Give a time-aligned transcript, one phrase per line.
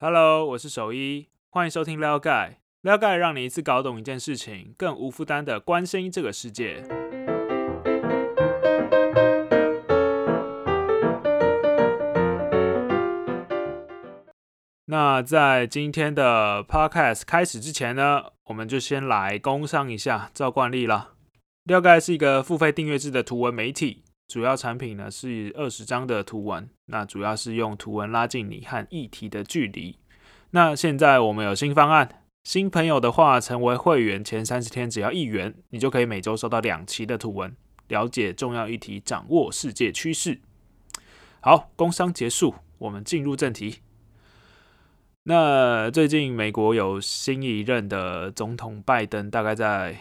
[0.00, 2.60] Hello，我是守一，欢迎收听撩盖。
[2.82, 6.84] 撩盖让你一次搞懂一件事情，更无负担的关心这个世界。
[14.84, 21.14] 那在今天的 Podcast 开始之前呢，我们就先来工商一下，照惯例啦。
[21.64, 24.04] 撩盖是一个付费订阅制的图文媒体。
[24.28, 29.96] 主要产品呢是二十张的图文，那主要是用图文拉近你和议题的距离。
[30.50, 37.56] 那现在我们有新方案，新朋友的话，成为会员前三十天只要一元，你就可以每周收到两期的图文，
[37.88, 40.40] 了解重要议题，掌握世界趋势。
[41.40, 43.76] 好，工商结束，我们进入正题。
[45.22, 49.96] 那最近美国有新一任的总统拜登，大概在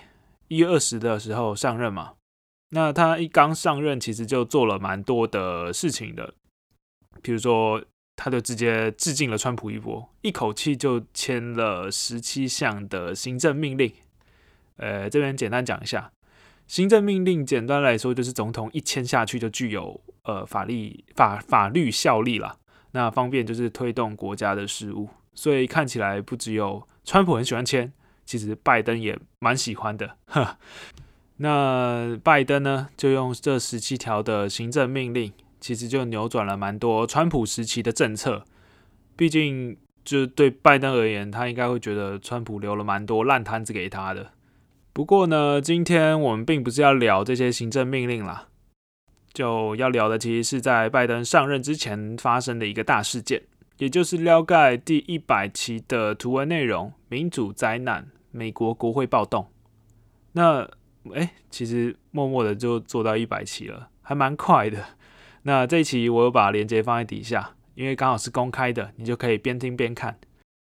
[0.50, 2.14] 一月二十的时候上任嘛。
[2.70, 6.34] 那他一刚上任，其实就做了蛮多的事情的，
[7.22, 7.82] 比如说，
[8.16, 13.94] 他就直接致敬了川普一波，一口气就签了十七项的行政命令。
[14.76, 16.12] 呃，这边简单讲一下，
[16.68, 22.58] 行政命令简单来说就是总统一签下去就具有呃法律法法律效力了，
[22.92, 27.94] 那方便就是推动国家的事务，所以看起来不只有川普很喜欢签，
[28.26, 30.58] 其实拜登也蛮喜欢的，呵。
[31.38, 38.44] 那拜登呢，就用这十七条的行政命令，其实就扭转了蛮多川普时期的政策。
[39.16, 44.32] 毕竟，就对拜登而言，他应该会觉得川普留了蛮多烂摊子给他的。
[44.94, 48.48] 不过呢，今天我们并不是要聊这些行政命令啦，
[49.32, 53.44] 就要聊的其实是在拜登上任之前发生的一个大事件，
[53.78, 59.48] 也就是撩盖第一百期的图文内容——民主灾难，美国国会暴动。
[60.32, 60.68] 那
[61.14, 64.86] 哎，其实默默的就做到一百期了，还蛮快的。
[65.44, 70.20] 那这一期我有把链接放在底下，因为刚好是公开的，你就可以边听边看。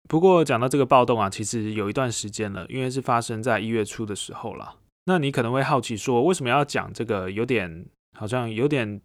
[0.08, 4.76] 不过讲到这个暴动啊，其实有一段时间了，因为是发生在一月初的时候了。
[5.06, 7.86] 那你可能会好奇说，为什么要讲这个有点
[8.18, 9.00] 好像有点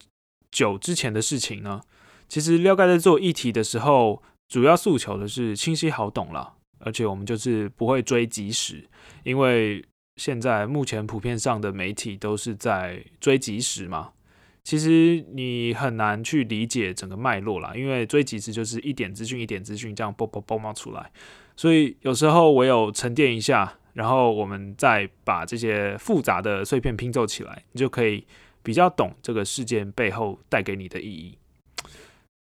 [0.51, 1.81] 久之前的事情呢？
[2.27, 8.89] 其实廖盖在做议题的时候，主要诉求的是清晰好懂了，而且我们就是不会追即时，
[9.23, 9.85] 因为。
[10.17, 14.11] 现在目前普遍上的媒体都是在追即时嘛，
[14.63, 21.11] 其实你很难去理解整个脉络啦，因为追即时就是一点资讯一点资讯这样啵啵啵冒出来，
[21.55, 28.25] 所以有时候唯有沉淀一下，然后我们再把这些复杂的碎片拼凑起来，你就可以
[28.61, 31.37] 比较懂这个事件背后带给你的意义。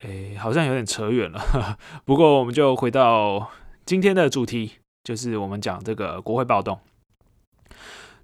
[0.02, 3.50] 诶，好像有点扯远了， 不过我们就回到
[3.86, 4.74] 今天的主题，
[5.04, 6.80] 就是我们讲这个国会暴动。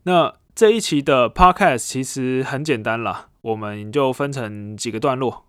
[0.03, 5.45] 那这一期的 podcast 其实很简单啦，我们就分成几个段落，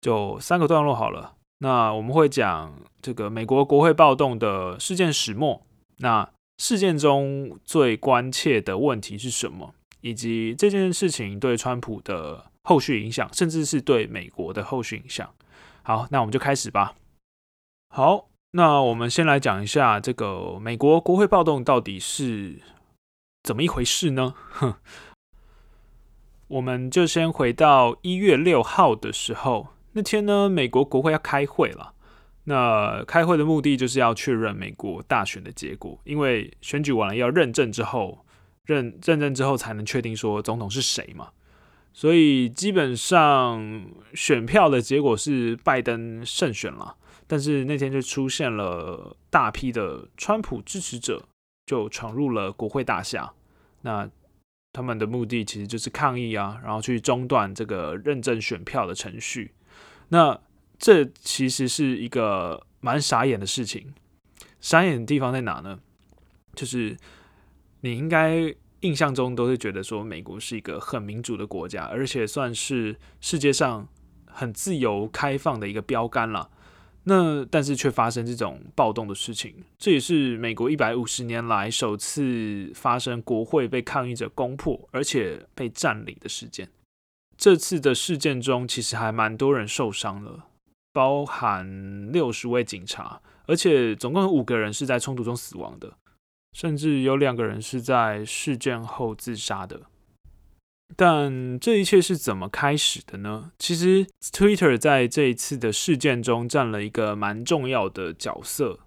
[0.00, 1.34] 就三个段落好了。
[1.58, 5.62] 那我们会讲这个美国国会暴动的事件始末，
[5.98, 6.28] 那
[6.58, 15.32] 事件中最关切的问题是什么，以及这件事情对川普的后续影响，甚至是对美国的后续影响。
[15.84, 16.94] 好，那我们就开始吧。
[17.88, 22.60] 好，那我们先来讲一下这个美国国会暴动到底是。
[23.42, 24.34] 怎么一回事呢？
[24.50, 24.74] 哼，
[26.48, 31.94] 我们就先回到一月六号的时候，那天呢，美国国会要开会了。
[32.44, 38.24] 那开会的目的就是要确认美国大选的结果，因为选举完了要认证之后，
[38.64, 41.30] 认认证之后才能确定说总统是谁嘛。
[41.92, 51.24] 所以基本上选票的结果是拜登胜选了，但是那天就出现了大批的川普支持者。
[51.66, 53.32] 就闯入了国会大厦，
[53.82, 54.10] 那
[54.72, 59.52] 他们的目的其实就是抗议啊，然后去中断这个认证选票的程序。
[60.08, 60.40] 那
[60.78, 63.94] 这其实是一个蛮傻眼的事情。
[64.60, 65.78] 傻眼的地方在哪呢？
[66.54, 66.96] 就是
[67.80, 73.86] 你应该印象中都是觉得说，美国是一个很民主的国家，而且算是世界上
[74.26, 76.50] 很自由开放的一个标杆了。
[77.04, 86.68] 那但是却发生这种暴动的事情，这也是美国一百五十年来首次发生国会被抗议者攻破，而且被占领的事件。
[87.36, 90.44] 这次的事件中，其实还蛮多人受伤了，
[90.92, 95.96] 包含六十位警察，而且总共有五个人是在冲突中死亡的，
[96.52, 99.80] 甚至有两个人是在事件后自杀的。
[100.96, 103.52] 但这一切是怎么开始的呢？
[103.58, 108.78] 其实，Twitter 在这一次的事件中占了一个蛮重要的角色，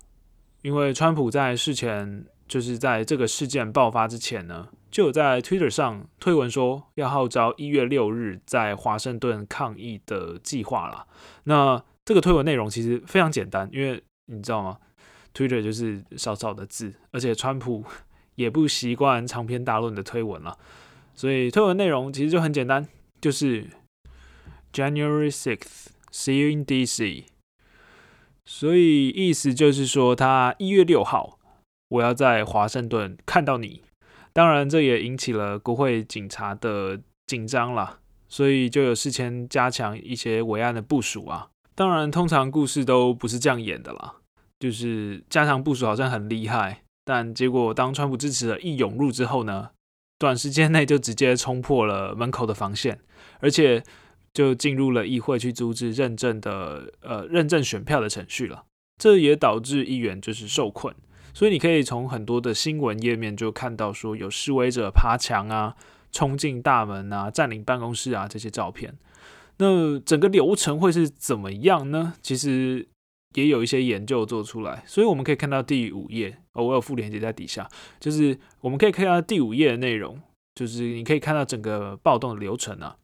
[0.61, 11.07] 因为川普在事前，就是在这个事件爆发之前呢，就有在 Twitter 上推文说要号召一月六日在华盛顿抗议的计划了。
[11.45, 14.77] 那这个推文内容其实非常简单，因为你知道吗
[15.33, 17.83] ？Twitter 就是少少的字，而且川普
[18.35, 20.57] 也不习惯长篇大论的推文了，
[21.15, 22.87] 所以推文内容其实就很简单，
[23.21, 23.67] 就是
[24.73, 27.23] January sixth, see you in DC。
[28.45, 31.39] 所以意思就是说，他一月六号
[31.87, 33.81] 我要在华盛顿看到你。
[34.33, 41.47] 当然，这也引起了国会警察的紧张了，所以就有事前加强一些伟岸的部署啊。
[41.73, 44.15] 当然，通常故事都不是这样演的啦，
[44.59, 49.71] 就是加强部署好像很厉害，但结果当川普支持者一涌入之后呢，
[50.17, 52.99] 短时间内就直接冲破了门口的防线，
[53.39, 53.83] 而且
[54.33, 58.63] 就进入了议会去阻止认证的呃认证选票的程序了。
[58.97, 60.95] 这也导致议员就是受困。
[61.33, 65.75] 所以你可以从很多的新闻页面就看到说有示威者爬墙啊、
[66.09, 68.97] 冲进大门啊、占领办公室啊这些照片。
[69.57, 72.13] 那整个流程会是怎么样呢？
[72.21, 72.87] 其实
[73.33, 74.83] 也有一些研究做出来。
[74.87, 77.69] 所以我们可以看到第五页哦，我有附链接在底下，
[77.99, 80.19] 就是我们可以看到第五页的内容，
[80.55, 82.97] 就是你可以看到整个暴动的流程啊。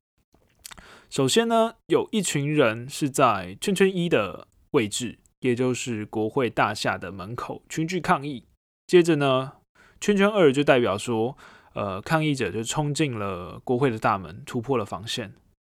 [1.09, 5.19] 首先呢，有一群人是在圈圈一的位置。
[5.41, 8.45] 也就是国会大厦的门口群聚抗议，
[8.85, 9.53] 接着呢，
[9.99, 11.35] 圈圈二就代表说，
[11.73, 15.33] 呃，抗议者就冲进了国会的大门，突破了防线。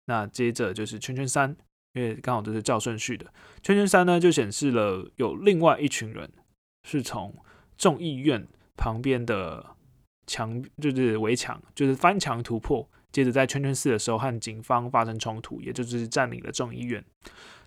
[0.08, 1.56] 那接着就是圈圈三，
[1.94, 3.28] 因为刚好都是照顺序的。
[3.62, 6.30] 圈圈三呢，就显示了有另外一群人
[6.86, 7.34] 是从
[7.78, 9.66] 众议院旁边的
[10.28, 17.04] 墙，就是围墙，就是翻墙突破，接着在圈圈四的时候和警方发生冲突，也就是占领了众议院。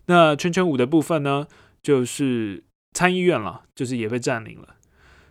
[0.07, 1.47] 那圈圈五的部分呢？
[1.83, 2.65] 就是
[2.95, 4.75] 参议院了，就是也被占领了，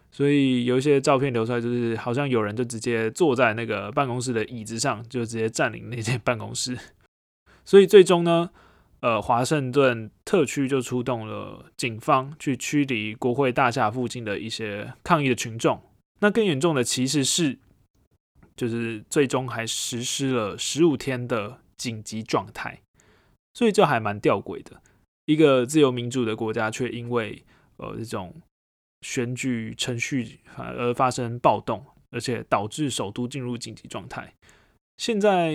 [0.10, 6.78] 所以有一些照片流出来，就是好像有人就直接坐在那个办公室的椅子上，就直接占领那间办公室。
[7.66, 8.52] 所以最终呢，
[9.02, 15.80] 呃，华盛顿特区就出动了警方去驱离国会大厦附近的一些抗议的群众。
[16.22, 17.60] 那更严重的其实是，
[18.56, 22.82] 就是最终还实施了十五天的紧急状态，
[23.54, 24.82] 所以这还蛮吊诡的。
[25.26, 27.44] 一个自由民主的国家，却因为
[27.78, 28.34] 呃这种
[29.02, 34.34] 选举程序而发生暴动，而且导致首都进入紧急状态。
[34.98, 35.54] 现在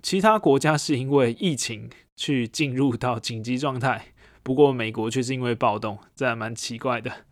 [0.00, 4.06] 其他国家是因为疫情去进入到紧急状态，
[4.42, 7.26] 不过美国却是因为暴动，这还蛮奇怪的。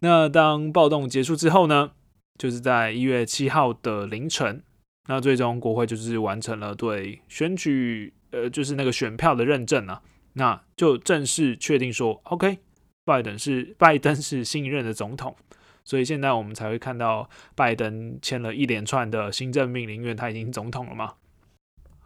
[0.00, 1.92] 那当暴动结束之后呢？
[2.38, 4.62] 就是在一月七号的凌晨，
[5.08, 10.02] 那最终国会就是完成了对选举呃就是那个选票的认证啊。
[10.34, 12.58] 那就正式确定说，OK，
[13.06, 15.34] 拜登是拜登是新一任的总统，
[15.82, 21.14] 所以现在我们才会看到拜登签了一连串的新政命令，因为他已经总统了嘛。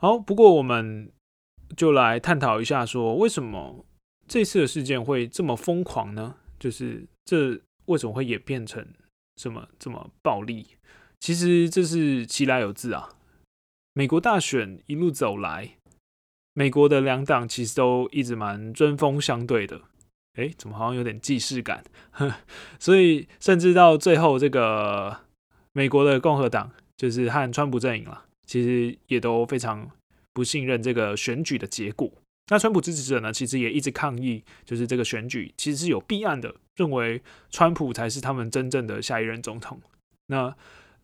[0.01, 1.13] 好，不过我们
[1.77, 3.85] 就来探讨一下，说为什么
[4.27, 6.37] 这次的事件会这么疯狂呢？
[6.59, 8.87] 就是这为什么会演变成
[9.37, 10.67] 这么这么暴力？
[11.21, 13.11] 其实这是其来有自啊，
[13.93, 15.77] 美国大选一路走来。
[16.55, 19.83] 美国的两党其实都一直蛮针锋相对的，
[20.37, 21.85] 诶，怎么好像有点既视感？
[22.81, 25.21] 所以甚至到最后，这个
[25.73, 29.89] 美国的共和党就是和川普阵营了，其实也都非常
[30.33, 32.11] 不信任这个选举的结果。
[32.51, 39.81] 那川普支持者呢，其实也一直抗议，就是这个选举其实是有弊案的，认为川普才是他们真正的下一任总统。
[40.27, 40.53] 那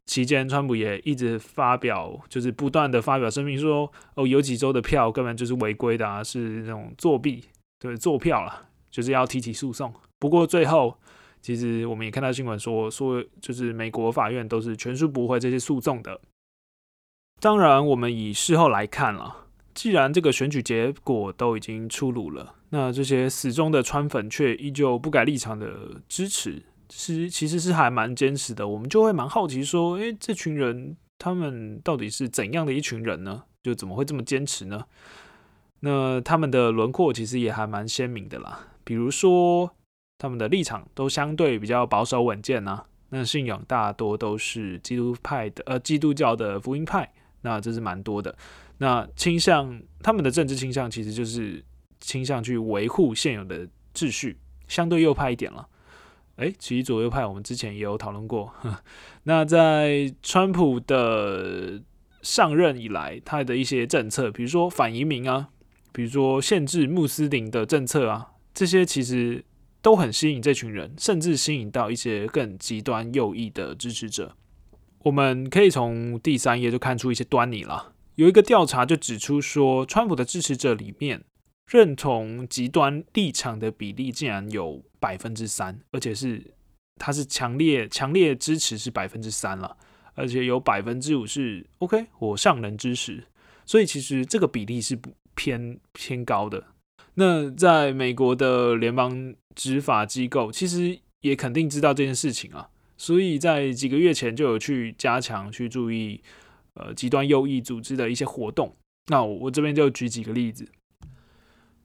[0.06, 7.44] 期间，川普也一直发表，就是不断的发表声明说，哦，有几州的票根本就是违规的啊，是那种作弊，
[7.78, 9.94] 对，作票了，就是要提起诉讼。
[10.18, 10.98] 不过最后，
[11.40, 16.20] 其实我们也看到新闻说，说就是美国法院都是全数驳回这些诉讼的。
[17.38, 26.62] 当然，我们以事后来看了，既然这个选举结果都已经出炉了，那这些死忠的川粉却依旧不改立场的支持。
[26.88, 28.66] 是，其实是还蛮坚持的。
[28.66, 33.42] 我们就会蛮好奇说，诶，这群人他们到底是怎样的一群人呢？
[33.62, 34.84] 就怎么会这么坚持呢？
[35.80, 38.68] 那他们的轮廓其实也还蛮鲜明的啦。
[38.82, 39.70] 比如说，
[40.16, 42.84] 他们的立场都相对比较保守稳健呐。
[43.10, 47.12] 那信仰大多都是基督派的，呃，基督教的福音派。
[47.42, 48.36] 那这是蛮多的。
[48.78, 51.64] 那倾向他们的政治倾向其实就是
[52.00, 54.36] 倾向去维护现有的秩序，
[54.68, 55.66] 相对右派一点了。
[56.36, 58.52] 哎，其实左右派我们之前也有讨论过。
[59.24, 61.80] 那在川普的
[62.20, 65.48] 上任以来，他的一些政策，比如说反移民啊，
[65.92, 69.42] 比如说限制穆斯林的政策啊，这些其实
[69.80, 74.36] 都很吸引这群人，甚至吸引到一些更极端右翼的支持者。
[75.06, 77.92] 我们可以从第三页就看出一些端倪了。
[78.16, 81.22] 有一个调查就指出说，川普的支持者里面
[81.70, 86.54] 认同极端立场的比例竟然有百分之三，而且是
[86.96, 89.76] 他是强烈强烈支持是百分之三了，
[90.14, 93.22] 而且有百分之五是 OK，我尚能支持，
[93.64, 96.64] 所以其实这个比例是不偏偏高的。
[97.14, 106.22] 那在美国的联邦执法机构其实也肯定知道这件事情啊，所以在几个月前就有去加强去注意
[106.74, 108.74] 呃极端右翼组织的一些活动。
[109.08, 110.68] 那我这边就举几个例子，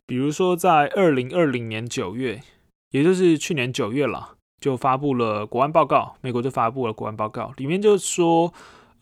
[0.08, 2.42] 比如说在二零二零年九月，
[2.90, 8.52] 也就是去年九月了，就发布了国安报告，美国就发布了国安报告，里面就说，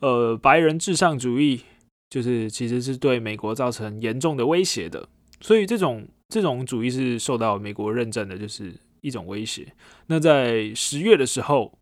[0.00, 1.62] 呃，白人至上主义
[2.10, 5.08] 就是其实是对美国造成严重的威胁的，
[5.40, 9.72] 所以这种这种主义是受到美国认证的，就是一种威胁。
[10.08, 11.72] 那在十月的时候，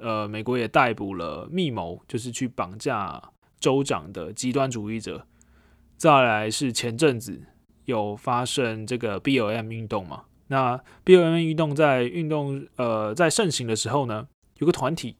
[0.00, 3.22] 呃，美国也逮捕了密谋，就是去绑架
[3.58, 5.26] 州长的极端主义者。
[5.96, 7.42] 再来是前阵子
[7.84, 10.24] 有发生这个 B O M 运动嘛？
[10.48, 14.26] 那 B O M 运动在运动呃在盛行的时候呢，
[14.58, 15.16] 有个团体，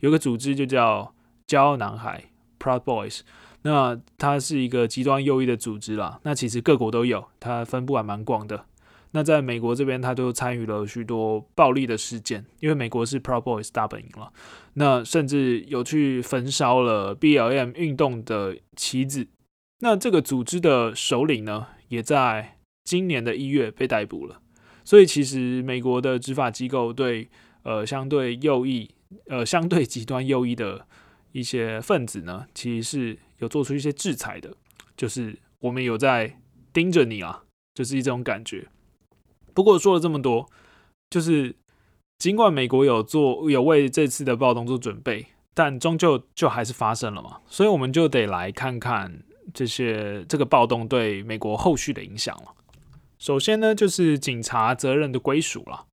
[0.00, 1.14] 有个组织就叫
[1.46, 2.24] 骄傲男孩
[2.58, 3.20] Proud Boys。
[3.62, 6.20] 那它是一个极端右翼的组织啦。
[6.22, 8.64] 那其实各国都有，它分布还蛮广的。
[9.12, 14.32] 那在美国这边，他就参与了许多暴力的事件，因为美国是 Proud Boys 大本营了。
[14.74, 19.26] 那甚至有去焚烧了 B L M 运动的旗子。
[19.80, 24.42] 那这个组织的首领呢，也在今年的一月被逮捕了。
[24.84, 27.28] 所以其实美国的执法机构对
[27.62, 28.90] 呃相对右翼
[29.28, 30.86] 呃相对极端右翼的
[31.32, 34.54] 一些分子呢，其实是有做出一些制裁的，
[34.96, 36.40] 就是我们有在
[36.72, 38.66] 盯着你啊，就是一种感觉。
[39.58, 40.48] 不过说了这么多，
[41.10, 41.56] 就是
[42.16, 49.24] 尽管美国有做有为这次的暴动做准备，但终究就还是发生了嘛，所以我们就得来看看。
[49.52, 52.54] 这些这个暴动对美国后续的影响了。
[53.18, 55.86] 首先呢，就是警察责任的归属了。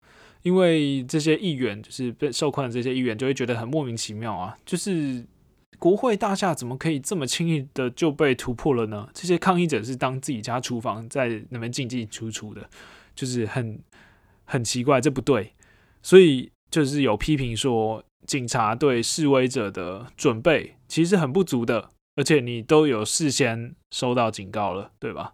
[0.43, 5.25] 因为这些议员就是被受困的这些议员，就会觉得很莫名其妙啊，就是
[5.79, 9.07] 国会大厦怎么可以这么轻易的就被突破了呢？
[9.13, 12.69] 这些抗议者是当自己家厨房在那边进进出出的，
[13.15, 13.79] 就是很
[14.43, 15.53] 很奇怪，这不对。
[16.01, 21.89] 所以就是有批评说，警察对示威者的准备其实很不足的。
[22.17, 25.33] 而且你都有事先收到警告了，对吧？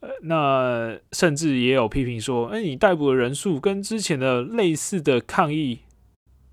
[0.00, 5.80] 呃，那甚至也有批评说，哎，你逮捕的人数跟之前的类似的抗议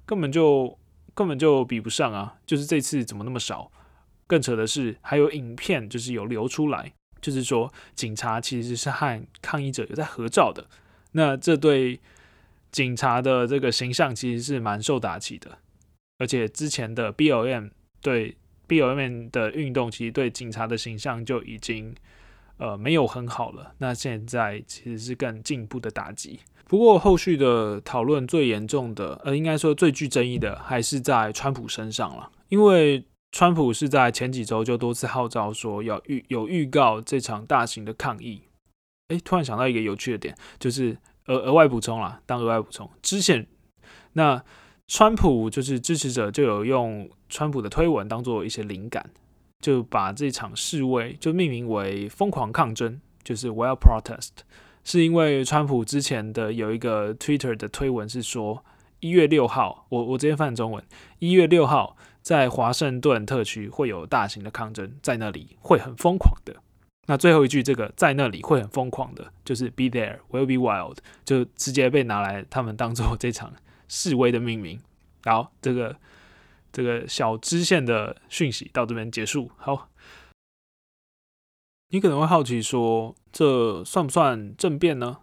[0.06, 0.78] 根本就
[1.14, 2.36] 根本就比不上啊！
[2.46, 3.72] 就是这次怎么那么少？
[4.28, 6.92] 更扯的是，还有影片就是有流出来，
[7.24, 10.68] 就是说警察其实是和抗议者有在合照的。
[11.14, 12.00] 那这对
[12.72, 15.58] 警察的这个形象其实是蛮受打击的。
[16.20, 18.38] 而且之前的 B O M 对。
[18.66, 21.94] B O M 的运动其实对警察的形象就已经
[22.58, 26.40] 呃没有很好了，那现在其实是更进一步的打击。
[26.66, 33.04] 不过后续的讨论最严重的，呃，应该说最具争议的还是在川普身上了，因为
[33.34, 38.44] 川普是在前几周就多次号召说要预有预告这场大型的抗议。
[39.10, 43.46] 诶，突然想到一个有趣的点，就是额额外补充啦，当额外补充，之前
[44.14, 44.42] 那。
[44.86, 49.10] 川普就是支持者就有用川普的推文当做一些灵感，
[49.62, 54.44] 就把这场示威就命名为“疯狂抗争”，就是 Wild Protest，
[54.84, 58.64] 是因为川普之前的有一个 Twitter 的推文是说
[59.00, 60.84] 一月六号，我我直接翻中文，
[61.20, 66.56] 一月六号在华盛顿特区会有大型的抗争，在那里会很疯狂的。
[67.06, 73.54] 那最后一句这个在那里会很疯狂的，就是 Be there will be wild，就直接被拿来他们当做这场。
[73.90, 74.80] 示威的命名，
[75.24, 75.96] 好，这个
[76.72, 79.52] 这个小支线的讯息到这边结束。
[79.58, 79.90] 好，
[81.90, 85.20] 你可能会好奇说，这算不算政变呢？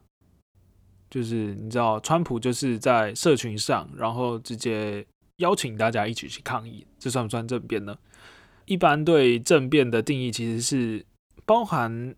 [1.09, 5.05] 就是你知道，川普就是在社群上，然后直接
[5.41, 7.99] 邀请大家一起去抗议，这算不算政变呢？
[8.65, 11.05] 一般对政变的定义其实是
[11.45, 12.15] 包含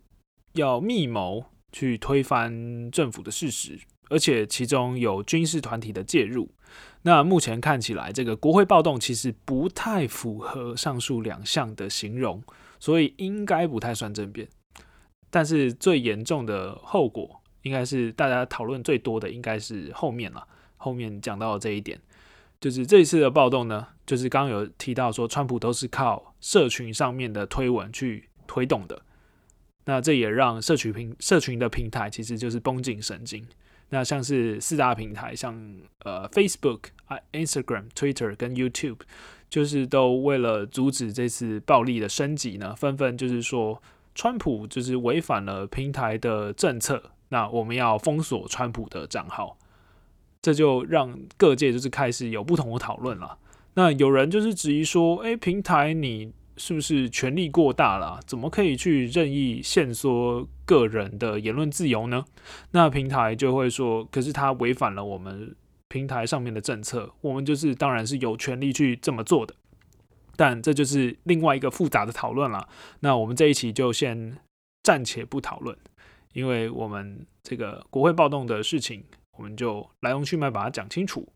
[0.52, 3.80] 要密谋去推翻政府的事实。
[4.10, 6.50] 而且其中有军事团体的介入，
[7.00, 12.42] 那目前看起来，这个国会暴动其实不太符合上述两项的形容，
[12.78, 14.46] 所以应该不太算政变。
[15.30, 20.46] 但是最严重的后果，应该是大家讨论最多的，应该是后面了。
[20.76, 21.98] 后面讲到这一点，
[22.62, 29.02] 就是这一次的暴动呢，就是刚刚有提到说，川普都是靠社群上面的推文去推动的，
[29.86, 33.44] 那这也让社群平社群的平台其实就是绷紧神经。
[33.88, 35.60] 那像是四大平台，像
[36.04, 39.00] 呃 Facebook 啊、Instagram、Twitter 跟 YouTube，
[39.50, 43.82] 就是都为了阻止这次暴力的升级呢，纷纷就是说
[44.14, 49.58] 川普就是违反了平台的政策，那我们要封锁川普的账号，
[50.42, 53.38] 这就让各界就是开始有不同的讨论了。
[53.74, 58.20] 那有人就是质疑说，诶，平台你是不是权力过大了？
[58.26, 62.26] 怎么可以去任意限缩个人的言论自由呢？
[62.72, 65.56] 那平台就会说，可是他违反了我们
[65.88, 69.54] 平台上面的政策，我们就是当然是有权利去这么做的。
[70.36, 72.68] 但这就是另外一个复杂的讨论了。
[73.00, 74.38] 那我们这一期就先
[74.82, 75.76] 暂且不讨论，
[76.32, 79.04] 因为我们这个国会暴动的事情，
[79.36, 81.26] 我们就来龙去脉把它讲清楚。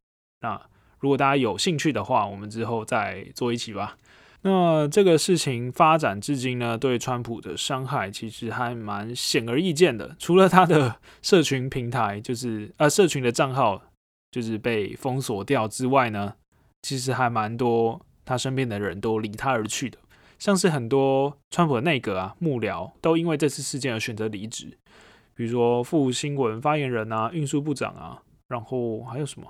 [0.40, 0.60] 那
[0.98, 3.96] 如果大家有兴趣的话，我们之后再做一期吧。
[4.42, 10.14] 那这个事情发展至今呢，对川普的伤害其实还蛮显而易见的。
[10.18, 13.82] 除了他的社群平台，就是呃社群的账号
[14.30, 16.34] 就是被封锁掉之外呢，
[16.82, 18.00] 其实还蛮多。
[18.28, 19.96] 他身边的人都离他而去的，
[20.36, 24.76] 像是很多川普的内阁啊、幕僚都因为这次事件而选择离职，
[25.36, 29.46] 比如说副新闻发言人啊、运输部长啊，然后还有什么？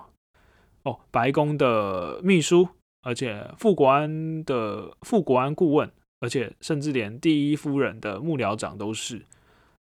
[0.82, 2.68] 哦，白宫的秘书，
[3.02, 5.90] 而且副国安的副国安顾问，
[6.20, 9.24] 而且甚至连第一夫人的幕僚长都是，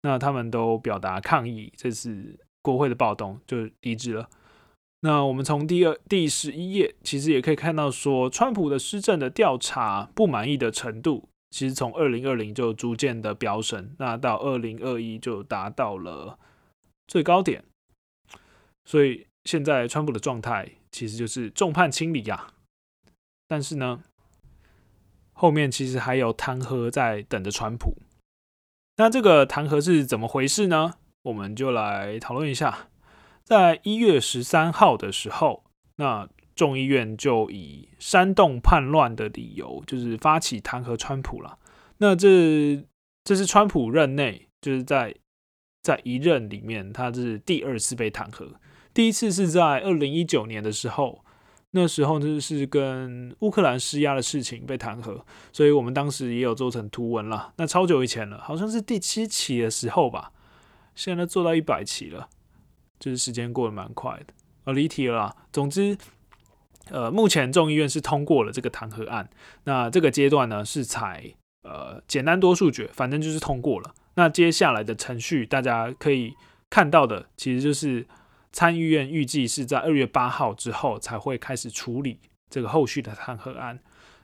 [0.01, 4.29] 那他们都表达抗议这次国会的暴动，就离职了。
[5.01, 16.39] 那我们从第二第十一页，其实也可以看到，说川普的施政的调查不满意的程度，其实从二零二零就逐渐的飙升，那到二零二一就达到了
[17.07, 17.63] 最高点。
[18.83, 22.53] 所以现在川普的状态其实就是众叛亲离呀。
[23.48, 24.03] 但是呢，
[25.31, 27.98] 后面其实还有弹劾在等着川普。
[28.98, 30.95] 那这个弹劾是怎么回事呢？
[31.22, 32.88] 我们就来讨论一下。
[33.43, 35.63] 在一月十三号的时候，
[35.98, 41.57] 那众议院就以煽动叛乱的理由，就是发起弹劾川普了。
[41.98, 42.86] 那这
[43.24, 45.15] 这是川普任内，就是在
[45.81, 48.48] 在一任里面，他是第二次被弹劾。
[48.93, 51.24] 第一次是在二零一九年的时候，
[51.71, 57.54] 那时候就是跟乌克兰施压的事情被弹劾，所以我们当时也有做成图文了。
[57.58, 60.32] 那超久以前了，好像是第七期的时候吧，
[60.93, 62.30] 现在做到一百期了。
[62.99, 64.28] 就是时间过得蛮快的，
[64.63, 65.36] 呃，离题了。
[65.51, 65.97] 总之，
[66.89, 69.30] 呃，目前众议院是通过了这个弹劾案。
[69.63, 73.93] 那这个阶段呢，是采呃简单多数决，反正就是通过了。
[74.15, 76.34] 那接下来的程序，大家可以
[76.69, 78.06] 看到的，其实就是
[78.52, 82.19] 参议院预计是在二月八号之后才会开始处理
[82.50, 83.80] 这个后续的弹劾案。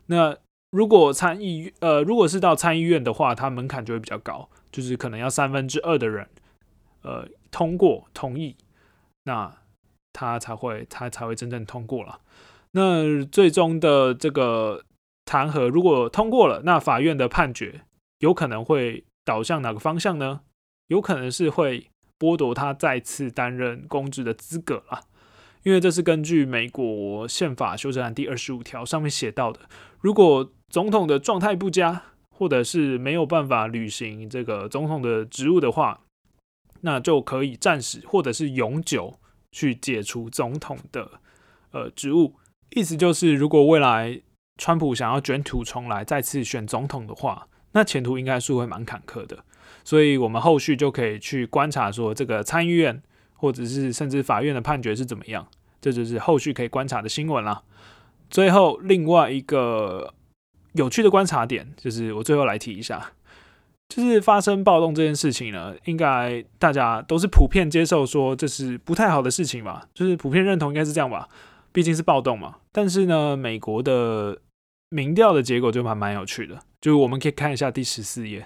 [0.07, 0.35] 那
[0.71, 6.27] 如果参议呃，如果是到参议院的话，它门槛就会比较高，就是可能要三分之二的人
[7.01, 8.55] 呃通过同意。
[9.23, 9.51] 那
[10.19, 12.19] 他才会，他才会真正通过了。
[12.71, 14.83] 那最终的这个
[15.23, 17.81] 弹劾如果通过了，那法院的判决
[18.17, 20.41] 有可能会导向哪个方向呢？
[20.87, 21.87] 有可能是会
[22.19, 25.03] 剥夺他再次担任公职的资格了，
[25.63, 29.61] 因为这是根据美国宪法修正案第二十五条上面写到的。
[30.01, 32.03] 如果总统的状态不佳，
[32.35, 36.01] 或者是没有办法履行这个总统的职务的话，
[36.81, 39.18] 那就可以暂时或者是永久
[39.51, 41.19] 去解除总统的
[41.71, 42.35] 呃职务，
[42.71, 44.21] 意思就是如果未来
[44.57, 49.43] 川普想要卷土重来再次选总统的话，那前途应该是会蛮坎坷的。
[49.83, 53.01] 所以我们后续就可以去观察说这个参议院
[53.33, 55.47] 或者是甚至法院的判决是怎么样，
[55.81, 57.63] 这就是后续可以观察的新闻啦。
[58.29, 60.13] 最后另外一个
[60.73, 63.11] 有趣的观察点就是我最后来提一下。
[63.89, 71.27] 就是发生暴动这件事情呢，应该大家都是普遍接受说这是不太好的事情吧，就是普遍认同应该是这样吧，
[71.71, 72.57] 毕竟是暴动嘛。
[72.71, 74.39] 但是呢，美国的
[74.89, 78.45] 民调的结果就蛮蛮有趣的，就是我们可以看一下第十四页，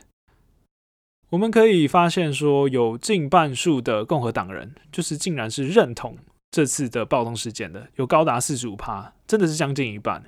[1.30, 6.18] 我们可以发现说有近半数的共和党人就是竟然是认同
[6.52, 10.24] 这次的暴动事件的，有高达四十五趴，真的是将近一半。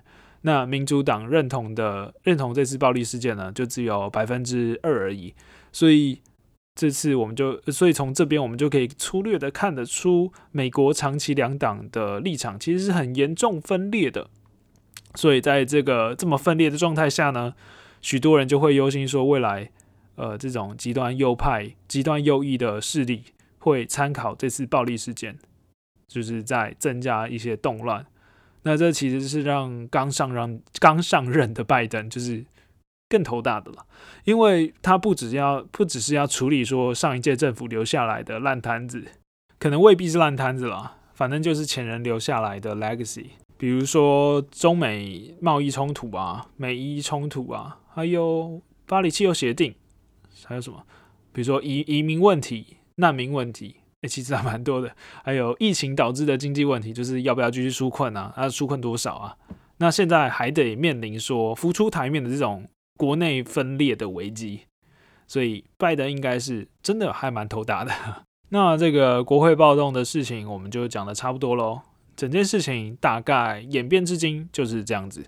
[0.45, 5.34] 那民主党认同的认同这次暴力事件呢，就只有百分之二而已。
[5.71, 6.21] 所以
[6.75, 14.29] 这次我们就，所以从这边我们就可以粗略的看得出，美国长期两党的立场其实是很严重分裂的。
[15.15, 17.55] 所以在这个这么分裂的状态下呢，
[18.01, 19.71] 许多人就会忧心说，未来
[20.13, 23.23] 呃这种极端右派、极端右翼的势力
[23.58, 25.39] 会参考这次暴力事件，
[26.08, 28.05] 就是在增加一些动乱。
[28.67, 32.43] 那这其实是让刚上任、刚上任的拜登就是
[33.08, 33.86] 更头大的了，
[34.23, 39.06] 因为他不只要不只是要处理说上一届政府留下来的烂摊子，
[39.60, 43.25] 可能未必是烂摊子了，反正就是前人留下来的 legacy，
[43.56, 49.75] 比如说中美贸易冲突啊、美伊冲突啊，还有巴黎气候协定，
[50.43, 50.84] 还有什么？
[51.32, 53.75] 比如说移移民问题、难民问题，
[54.08, 54.96] 其实还蛮多的。
[55.24, 58.34] 还有疫情导致的经济问题，就是要不要继续纾困啊？
[58.36, 59.38] 啊，纾困多少啊？
[59.78, 64.62] 那现在还得面临说浮出台面的这种国内分裂的危机，
[65.28, 67.91] 所以拜登应该是真的还蛮头大的。
[68.50, 71.82] 那这个国会暴动的事情，我们就讲的差不多喽。
[72.15, 75.26] 整件事情大概演变至今就是这样子。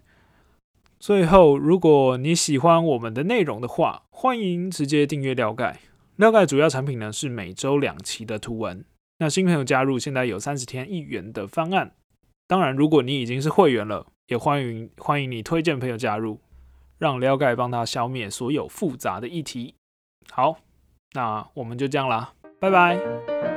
[1.00, 5.80] 最后，如果你喜欢我们的内容的话，欢迎直接订阅撩盖。
[6.18, 8.84] 撩盖主要产品呢是每周两期的图文。
[9.20, 11.92] 那新朋友加入，现在有三十天一元的方案。
[12.48, 16.42] 当然，如果你已经是会员了，也欢迎欢迎你推荐朋友加入，
[16.98, 19.76] 让撩盖帮他消灭所有复杂的议题。
[20.32, 20.58] 好，
[21.14, 23.57] 那我们就这样啦，拜拜。